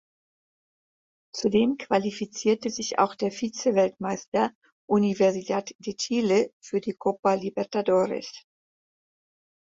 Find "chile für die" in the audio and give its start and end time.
5.95-6.95